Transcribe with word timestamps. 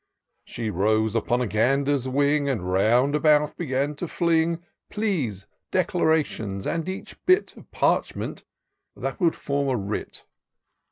She 0.45 0.71
rose 0.71 1.15
upon 1.15 1.41
a 1.41 1.45
gander's 1.45 2.07
wing, 2.07 2.49
And 2.49 2.71
round 2.73 3.13
about 3.13 3.55
began 3.55 3.93
to 3.97 4.07
fling 4.07 4.63
Pleas, 4.89 5.45
Declarations, 5.69 6.65
and 6.65 6.89
each 6.89 7.23
bit 7.27 7.55
Of 7.55 7.69
parchment 7.69 8.43
that 8.95 9.19
could 9.19 9.35
form 9.35 9.69
a 9.69 9.77
writ. 9.77 10.23